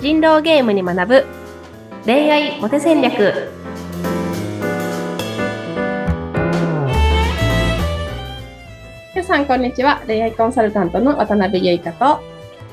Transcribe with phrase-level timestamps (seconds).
[0.00, 1.26] 人狼ゲームに学ぶ。
[2.06, 3.50] 恋愛モテ戦略。
[9.14, 10.02] 皆さんこんにちは。
[10.06, 12.22] 恋愛コンサルタントの渡辺優香と。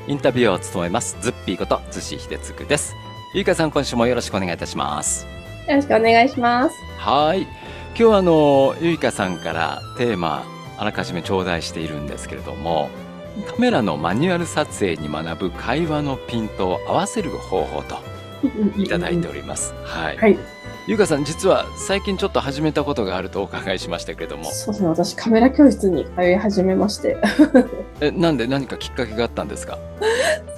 [0.06, 1.18] インタビューを務めます。
[1.20, 2.94] ズッピーこと逗子秀嗣です。
[3.34, 5.26] ゆいかさん今週もよろしくお願いいたします。
[5.68, 6.74] よろしくお願いします。
[6.96, 7.42] はい。
[7.42, 10.46] 今日はあのゆいかさんからテーマ
[10.78, 12.88] あらかじめ頂戴しているんですけれども
[13.46, 17.96] カメラのマニュアル撮影に学ぶ会話のピントを合わせる方法と
[18.76, 19.74] いただいております。
[19.84, 20.16] はい。
[20.16, 20.38] はい。
[20.86, 24.88] ゆうかさん、実は最近ちょっと始めたことがあるとお伺いしましたけれども、そうですね。
[24.88, 27.16] 私カメラ教室に通い始めまして。
[28.00, 29.78] え、なんで何かきっかけがあったんですか？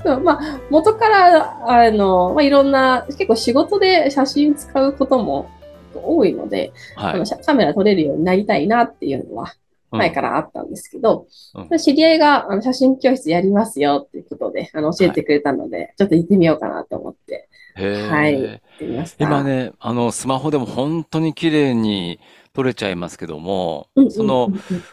[0.05, 5.51] そうまあ元からあの、まあ、いろんな結構仕事で写真使うことも
[5.95, 7.45] 多いので、はい。
[7.45, 9.60] カメラ撮れるようになりたいなっていうのはうん
[9.91, 11.79] 前からあったんですけど、うん。
[11.79, 19.25] 知り合いがあの写真教室やりますよっていうことであの教えてくれたので、ちょっと行ってみようかなと思って、はい、行ってみました。
[19.25, 22.21] 今ね、あの、スマホでも本当に綺麗に
[22.53, 24.51] 撮れちゃいますけども、その、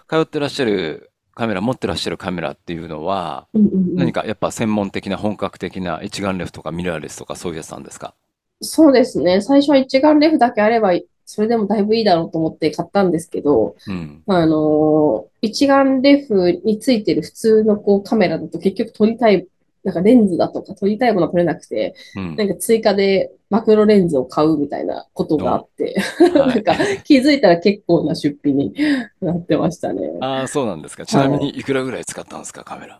[0.08, 8.14] 通ってらっしゃるカメラ、持ってらっしゃるカメラっていうのは、何かやっぱ専門的な本格的な一眼レフとかミラーレスとかそういうやつなんですか？
[8.61, 9.42] そうですね。
[9.42, 10.94] 最初は一眼レフだけあれば、
[11.28, 14.23] それでもだいぶいいだろうと思って買ったんですけど、うん。
[14.28, 19.48] あのー一眼レフについてる普通のこうカメラだと結局撮りたい、
[19.88, 22.35] なんかレンズだとか撮りたいものは撮れなくて、うん。
[22.35, 25.95] なんか追加でマクロレンズを買うみたいなことがあって、
[26.38, 27.02] はなんかい。
[27.05, 28.73] 気づいたら結構な出費に
[29.21, 30.02] なってましたね。
[30.19, 31.05] ああ、そうなんですか。
[31.05, 32.97] ちなみにいくらぐらい使ったんですか、カメラ？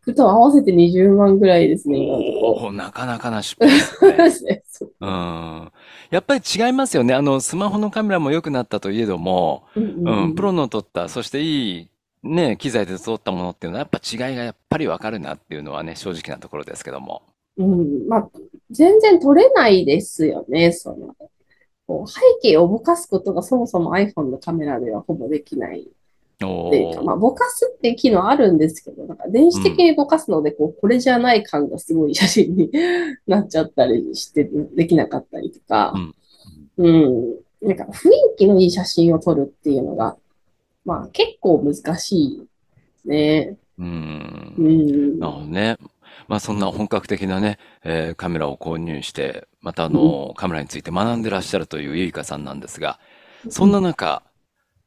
[0.00, 4.30] 服と合わせて20万ぐらいですね、今のとこおお、なかなかな出費ですね。
[4.32, 4.62] すね。
[4.68, 5.72] そううん。
[6.10, 7.14] やっぱり違いますよね。
[7.14, 11.88] あの、スマホのカメラも良くなったといえども、うんうんうん、プロの撮った、そしていい、
[12.24, 17.22] ね、機材で撮ったものっていうのは、やっぱ違いがやっぱりわかるなっていうのはね、正直なところですけども。
[17.56, 18.30] うん、まあ、
[18.70, 21.14] 全然撮れないですよね、その。
[21.86, 25.86] こう背景をぼかすことがそもそも iPhone のカメラではほぼできない
[26.42, 32.70] おっていうか、まあ、ーぼかすっていう機能あるんですけど、なんか電子的にぼかすので、こう、これじゃない感がすごい写真に
[33.26, 35.92] なっちゃったりして、できなかったりとか
[36.78, 36.86] う、ん。
[36.86, 40.16] うん、なんか雰囲気のいい写真を撮るっていうのが、
[40.84, 42.46] まあ、結構難しいで
[43.02, 43.56] すね。
[43.78, 43.82] う。
[43.82, 45.18] うんん。
[45.18, 45.78] なるほどね。
[46.28, 52.98] まあそんな本格的なね、えーカメラを購入して、またあの、カメラについて学んでらっしゃるというゆいかさんなんですが、
[53.48, 54.22] そんな中、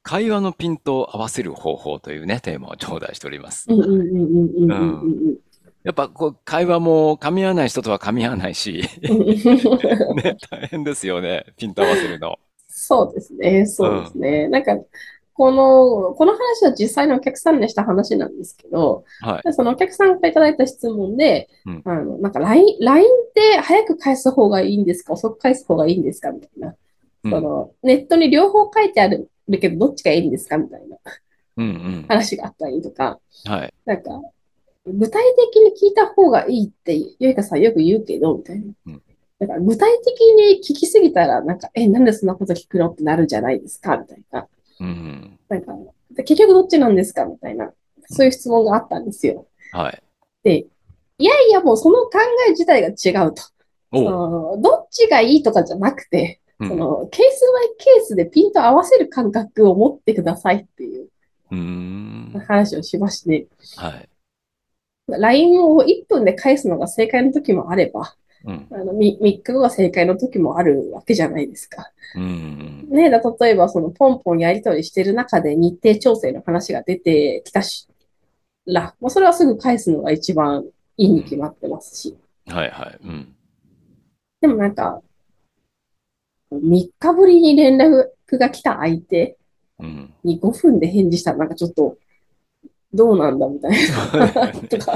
[0.03, 3.66] 会話のピントを合わせる方法というね、テーマを頂戴しております。
[3.69, 5.38] うんうんうんうんうんうん
[5.84, 10.18] やっぱこう、会話も噛み合わない人とは噛み合わないし、うんうん。
[10.18, 12.38] ね、大変ですよね、ピント合わせるの。
[12.68, 14.50] そうですね、そうですね。
[14.50, 14.78] なんか、
[15.38, 19.53] この、この話は実際のお客さんでした話なんですけど、はい。
[19.53, 25.14] そのお客さんからいただいた質問で、うんあの、なんか LINE、LINE って早く返す方がいいんですか？
[25.14, 26.31] 遅く返す方がいいんですか？
[26.31, 26.75] みたいな。
[27.24, 29.30] うんその、ネットに両方書いてある
[29.62, 30.58] けど、どっちがいいんですか？
[30.58, 30.98] みたいな
[31.58, 32.06] うんうん。
[32.08, 33.74] 話があったりとか、はい。
[33.86, 34.09] なんか、
[34.88, 35.22] 具体
[35.52, 38.66] 的に聞いた方がいいって、ゆいかさんよく言うけど、みたいな。
[38.88, 39.02] うん
[39.40, 42.90] だから具体的に聞きすぎたら、なんか、え、なんでそんなこと聞くの？
[42.90, 44.48] ってなるじゃないですか、みたいな。
[44.80, 45.40] うん。
[45.50, 45.74] なんか、
[46.12, 47.72] で結局どっちなんですかみたいな、
[48.10, 49.48] そういう質問があったんですよ。
[49.72, 50.04] はい。
[50.44, 50.66] で、
[51.20, 52.12] いやいや、もうその考
[52.48, 53.44] え自体が違うと。
[53.94, 54.02] そ。
[54.02, 61.10] のどっちがいいとかじゃなくて、うんそのケースバイケースでピント合わせる感覚を持ってくださいっていう。
[62.46, 64.10] 話をしまして、はい。
[65.08, 68.16] LINE を1分で返すのが正解の時もあれば、
[68.47, 68.68] うん。
[68.72, 71.91] あの 3, 日後が正解の時もあるわけじゃないですか。
[72.16, 72.88] うん。
[72.90, 77.88] ね、だ例えばそのポンポンやり取りしてる中で日程調整の話が出てきたし、
[78.66, 80.66] ら、もうそれはすぐ返すのが一番
[80.97, 82.18] いいに決まってますし。
[82.47, 83.00] はいはい。
[83.03, 83.36] うん。
[84.41, 85.02] でもなんか、
[86.52, 88.07] 3日ぶりに連絡
[88.38, 89.38] が来た相手
[89.80, 90.13] うん。
[90.24, 91.97] に5分で返事したらなんかちょっと、
[92.94, 94.51] どうなんだみたいな。
[94.69, 94.92] とか。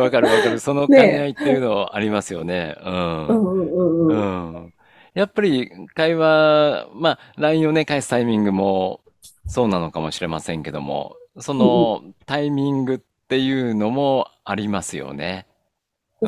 [0.00, 0.58] わかるわかる。
[0.58, 2.76] その兼ね合いっていうのありますよね。
[2.84, 2.88] う。
[2.88, 4.66] うんんうんうんううん。
[4.66, 4.74] ん。
[5.14, 9.00] やっぱり会話、まあ、LINE をね、返すタイミングも
[9.46, 15.46] そうなのかもしれませんけども、そのタイミングっていうのもありますよね。
[15.50, 15.56] うん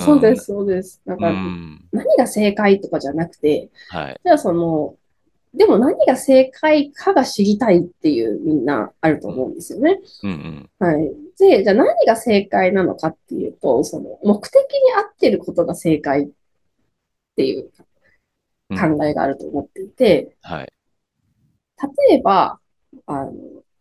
[0.01, 1.01] そうです、そうです。
[1.07, 1.89] なんうか、ん。
[1.93, 4.21] 何が正解とかじゃなくて、はい。
[4.23, 4.97] じゃあその、
[5.55, 10.01] でも何が正解かが知りたいっていうみんなあると思うんですよね。
[10.23, 10.71] うんうん。
[10.79, 11.11] はい。
[11.39, 16.29] で、じゃあ何が正解なのかっていうと、その目的に合ってることが正解っ
[17.37, 17.71] ていう
[18.71, 20.73] うん考えがあると思っていて、はい。
[22.09, 22.61] 例えば、
[23.07, 23.33] あの、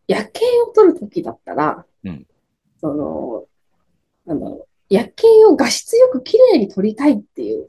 [0.08, 2.26] 夜景を撮るときだったら、うん
[2.80, 3.46] その、
[4.28, 7.68] あの、夜景を画質よく綺麗に撮りたいっていう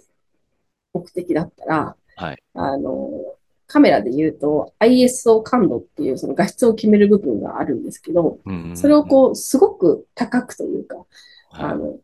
[0.92, 2.42] 目的だったら、はい。
[2.54, 3.10] あの、
[3.68, 8.38] カメラで言うと ISO 感度っていうその画質を決める部分があるんですけど、
[8.74, 9.08] それをうん。
[9.08, 11.06] こう、すごく高くというか、はい。
[11.72, 11.98] あの、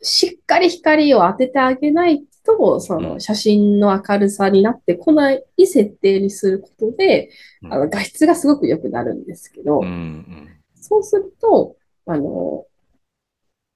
[0.00, 3.02] しっかり光を当ててあげないと、そうん。
[3.02, 7.30] の写真の明るさになってこない設定にすることで、
[7.62, 7.72] うん。
[7.74, 10.48] あの画質がすごく良くなるんですけど、ん。
[10.76, 11.76] そうすると、
[12.06, 12.66] あの、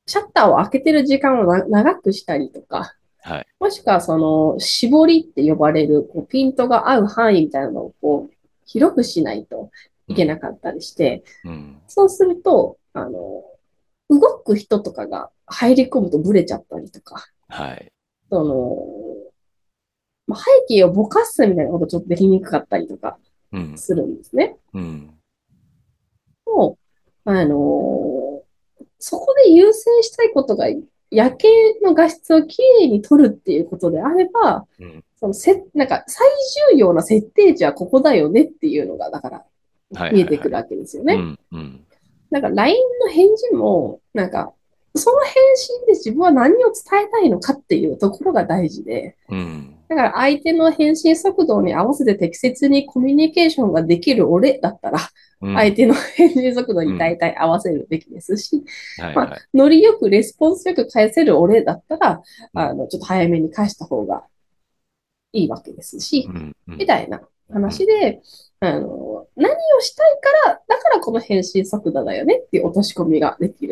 [0.06, 3.46] シャッターを開けてる時間をな長くしたりとか、はい。
[3.60, 8.34] もしくはその絞りって呼ばれるこうピントが合う範囲みたいなのをこう
[8.66, 9.70] 広くしないと
[10.08, 10.28] いけうん。
[10.28, 11.80] なかったりして、うん。
[11.86, 13.44] そうすると、あの、
[14.10, 17.92] 動く人とかが入り込むとブレちゃったりとか、はい。
[18.30, 18.76] その、
[20.26, 23.18] まあ、背景をぼかすみたいなことちょっとできにくかったりとか
[23.52, 23.78] うん。
[23.78, 24.56] するんですね。
[24.72, 25.14] うん。
[26.46, 26.78] も
[27.26, 28.42] う、あの、
[28.98, 30.66] そこで優先したいことが
[31.12, 31.48] 夜景
[31.82, 35.04] の画質をきれいに撮るっていうことであれば、うん。
[35.20, 36.26] そのせ、なんか最
[36.72, 39.44] 重要な設定値はここだよねっていうのが、だから。
[40.10, 41.14] 見えてくるわけですよね。
[41.14, 41.38] うん。
[41.52, 41.84] うん。
[42.30, 44.54] なんか LINE の返事も、なんか、
[44.94, 49.76] その返信で自分は何を伝えたいのかっていうところが大事で、うん。
[49.88, 54.98] だから相手の返信速度に合わせて適切にコミュニケーションができる俺だったら、
[55.40, 55.54] うん。
[55.54, 56.92] 相手の返信速度うん。
[56.92, 58.62] に大体合わせるべきですし、
[58.98, 59.40] まあ、はいはい。
[59.54, 62.22] ノリよくレスポンスよく返せる俺だったら、
[62.54, 62.60] うん。
[62.60, 64.24] あの、ちょっと早めに返した方が
[65.32, 66.56] いいわけですし、うん。
[66.68, 66.76] うん。
[66.76, 67.54] みたいなうん。
[67.54, 68.20] 話で、
[68.60, 73.71] あの、何をしたいから、だからこの返信速度だよねっていう落とし込みができる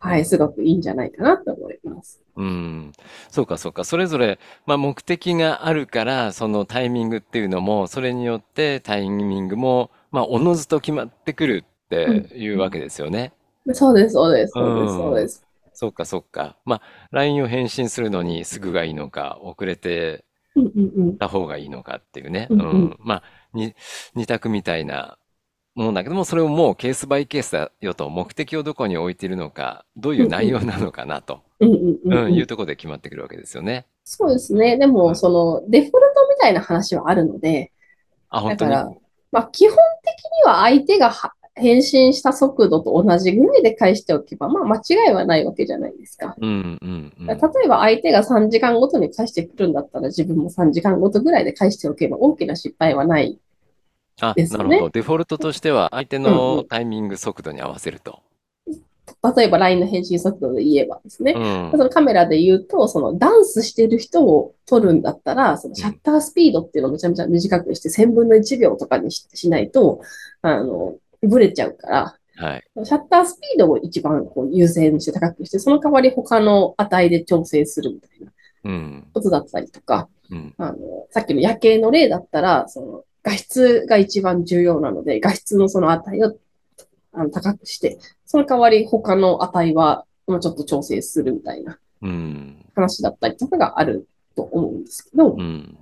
[0.00, 0.24] はい、うん。
[0.24, 2.20] すごくいいんじゃないかなと思います。
[2.36, 2.92] うん。
[3.30, 3.84] そうか、そうか。
[3.84, 12.26] それぞれ、まあ、目的があるから、そのタイミングっていうのも、それによってタイミングも、まあ、おのずと決まってくるってうん。
[12.34, 13.32] いうわけですよね。
[13.74, 15.28] そうです、そうです、うそうです、そうでん。
[15.28, 15.44] す。
[15.74, 16.56] そうか、そうか。
[16.64, 20.24] まあ、LINE を返信するのにすぐがいいのか、遅れて
[20.56, 21.18] うんうんうん。
[21.18, 22.48] た方がいいのかっていうね。
[22.50, 22.66] うんうん。
[22.68, 22.96] うん。
[23.00, 23.74] まあ、に、
[24.14, 25.18] 二択みたいな
[25.74, 30.28] ものだけども、それをもうケースバイケースだよと、目的をどこに置いているのか、どういう。
[30.28, 32.34] 内容なのかなと、うん。
[32.34, 33.86] いうところで決まってくるわけですよね。
[34.04, 34.76] そうですね。
[34.78, 35.16] でも、うん。
[35.16, 37.72] その、デフォルトみたいな話はあるので、
[38.28, 38.70] あ、本当に？
[38.70, 38.96] だから、
[39.32, 40.14] まあ、基本的
[40.44, 46.34] には相手がは返信した速度と同じぐらいで返しておけば、まあ、間違いはないわけじゃないですか。
[46.40, 47.38] うん、うん、う例ん。
[47.64, 53.38] えば相手が3時間ごとに返してくるんだったら自分も3時間ごとぐらいで返しておけば大きな失敗はない
[54.20, 54.90] あ、なるほね。
[54.92, 56.32] デフォルトとしては、相手うんうん。
[56.32, 58.22] のタイミング、速度に合わせると。
[59.36, 61.32] 例えば LINE の返信速度で言えばですね。
[61.34, 65.74] そうん、のカメラで言うと、そのダンスしてる人を撮るんだったら、そのうん。
[65.74, 70.00] シャッタースピードっていうのをめちゃめちゃ短くして1000分の1秒とかにし、しないと、
[70.42, 72.64] あの、ブレちゃうから、はい。
[72.84, 78.32] シャッタースピードを一番こう優先して高くして、その代わり他の値で調整するみたいな
[78.64, 80.78] うん、ことだったりとか、うん、あの、
[81.10, 86.36] さっきの夜景の例だったら、その画質が一番重要なので、画質のその値を
[87.12, 95.76] あの高くして、その代わり他の値は、まあ、ちょっと調整するみたいなうん、話だったりとかがあると思うんですけど、うん。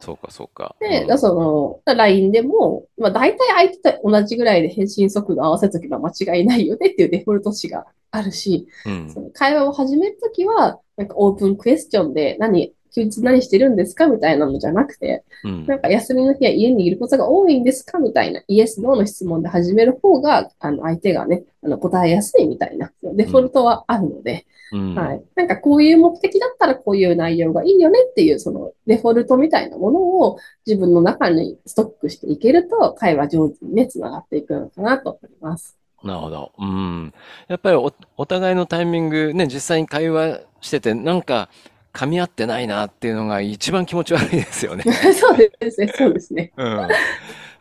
[0.00, 0.76] そうか、そうか。
[0.80, 24.94] うで、ん、その、LINE でも、まあ、大体相手と同じぐらいで返信速度合わせとけば間違いないよねっていうデフォルト値があるし、うん、その会話を始めるときは、なんかオープンクエスチョンで何、休日何してるんですかみたいなのじゃなくて、うん、なんか休みの日は家にいることが多いんですかみたいなイエス、ノーの質問で始める方が、あの、相手がね、あの、答えやすいみたいな、デうん、フォルトはあるので、うん。
[24.94, 25.22] はい。
[25.34, 35.76] なんかこういう目的だったらこういう内容がいいよねっていう、そのデフォルトみたいなものを自分の中にストックしていけると、会話上手にね、つながっていくのかなと思います。
[36.02, 36.52] なるほど。
[36.58, 37.14] うん。
[37.48, 41.48] やっぱりお、お互いのタイミング、ね、実際に会話してて、なんか、
[41.94, 44.82] 噛み合ってないなっていうのが一番気持ち悪いですよね。
[45.14, 46.52] そうですね、そうですね。
[46.56, 46.88] うん。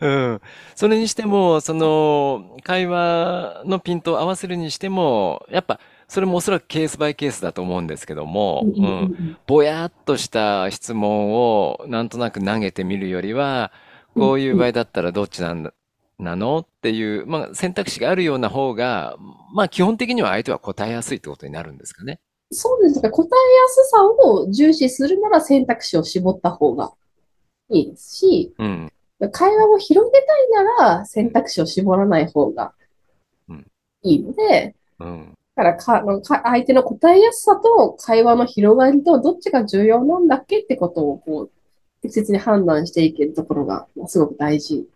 [0.01, 0.41] うん。
[0.75, 13.71] それにしても、その、会話のピントを合わせるにしても、やっぱ、それもおそらくケースバイケースだと思うんですけども、うんぼやっとした質問をなんとなく投げてみるよりは、
[14.15, 15.73] うんこういううん場合だったらどっちなんだ、
[16.19, 19.15] なのっていう、まあ選択肢があるような方が、
[19.55, 22.19] まあ基本的には相手は答えやすいってことになるんですかね。
[22.53, 23.09] そうですね。
[23.09, 26.93] 答えやすさを重視するなら選択肢を絞った方が
[27.69, 28.91] いいですし、うん。
[29.31, 32.73] 会話を広げたいなら選択肢を絞らない方が
[33.47, 33.65] うん。
[34.03, 35.33] いいので、うん。
[35.55, 41.51] だからか、か相手の答えやすさと会話の広がりとどっちが重要なんだっけってことをこう
[42.01, 44.87] 適切に判断していけるところがまあすごく大事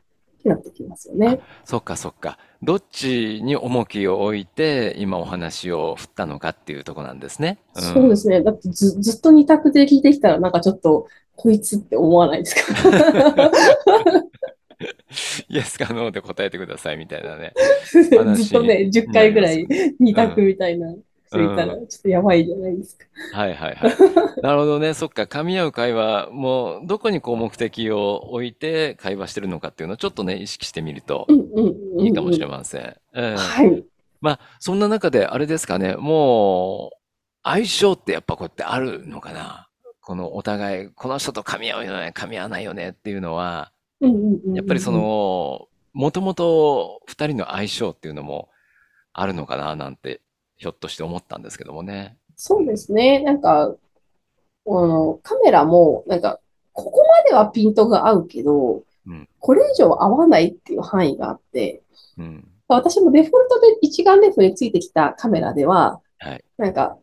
[0.45, 1.39] なってきますよね。
[1.65, 2.37] そっかそっか。
[2.63, 7.59] どっちに重きを置いて、今お話を振ったのかっていうとこなんですね。
[7.75, 8.41] うん、そうですね。
[8.41, 13.51] だってず、ずっと二択で聞いてきたら、なんかちょっと、こいつって思わないですか？
[15.49, 17.53] イエスかノーで答えてくださいみたいなね。
[17.85, 19.67] ずっとね、10回ぐらい
[19.99, 20.93] 二択みたいな。
[21.27, 23.05] 人いたら、ちょっとやばいじゃないですか。
[23.33, 23.91] はいはいはい。
[24.41, 24.93] なるほどね。
[24.93, 25.23] そっか。
[25.23, 31.27] 噛み合う会話、もう、どこにこう目的を置いて会話してるのかっていうのをちょっとね、意識してみると
[31.99, 32.95] いいかもしれません。
[33.13, 33.83] はい。
[34.21, 36.97] まあ、そんな中で、あれですかね、もう、
[37.43, 39.69] 相性ってやっぱこうやってあるのかな。
[40.01, 43.71] このお互い、この人と噛み合うよね、噛み合わないよねっていうのは、
[44.53, 48.49] やっぱりその、もともと二人の相性っていうのも
[49.13, 50.21] あるのかななんて
[50.57, 52.17] ひょっとして思ったんですけどもね。
[52.35, 53.21] そうですね。
[53.21, 53.75] なんか、
[54.67, 56.39] あの、カメラも、なんか、
[56.73, 61.81] ここまではピントが合うけど、うん、これ以上合わないっていう範囲があって、
[62.17, 66.97] うん、私もデフォルトで一眼レフについてきたカメラでは、はい、なんか、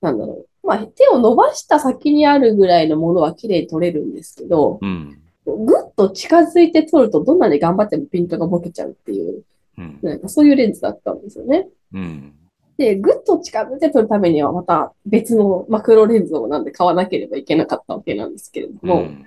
[0.00, 0.66] なんだろう。
[0.66, 9.44] まあ、手を伸ばした先にあるぐらいのものは綺麗に撮れるんですけど、うん、ぐっと近づいて撮るとどんなに頑張ってもピントがボケちゃうっていう、
[9.78, 11.68] うん、なんかそういうレンズだったんですよね。
[11.94, 12.37] うん
[12.78, 19.26] で、ぐっと近づいて撮るためにはまた別のマクロレンズをなんで買わなければいけなかったわけなんですけれども、うん、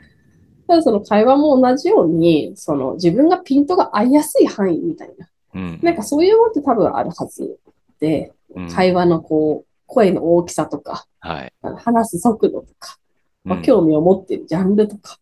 [0.67, 7.59] ただその会話も同じように、その自分がピントが合いやすい範囲みたいな、うん、なんかそういうものって多分あるはず
[7.99, 12.97] で、うん、会話のこう、声の大きさとか、はい、話す速度とか、
[13.43, 15.17] まあ、興味を持っているジャンルとか、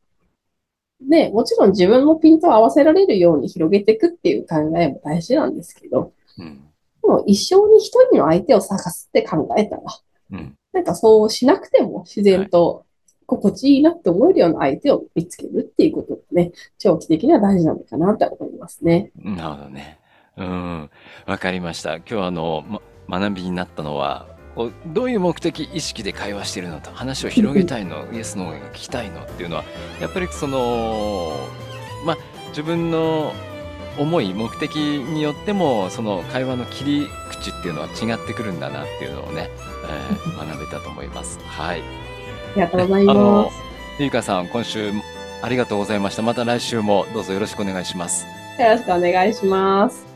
[1.01, 6.68] で、もちろん自分のピントを合わせられるように広げていくっていう考えも大事なんですけど、うん
[7.03, 9.81] も一生に一人の相手を探すって考えたら、
[10.31, 12.85] うん、なんかそうしなくても自然と
[13.25, 19.11] 心地いいなって思えるような相手を見つけるっていうことがね、長期的には大事なのかなと思いますね。
[19.15, 19.99] なるほどね。
[20.37, 20.89] うん。
[21.25, 21.97] わかりました。
[21.97, 24.27] 今日はあの、ま、学びになったのは、
[24.87, 29.63] どういう目的意識で会話しているのと話を広げたいのイエスの聞きたいのっていうのは
[30.01, 31.31] やっぱりその
[32.05, 32.17] まあ
[32.49, 33.31] 自分の
[33.99, 39.49] 思い、目的によっても、その会話の切り口っていうのは違ってくるんだなっていうのをね、
[39.87, 41.39] えー、 学べたと思います。
[41.45, 41.81] はい。
[41.81, 41.83] あ
[42.55, 43.55] りがとうございます。
[43.99, 44.91] ゆいかさん、今週
[45.41, 46.21] ありがとうございました。
[46.21, 48.25] また来週もどうぞよろしくお願いします。
[48.59, 50.08] よろしくお願いします。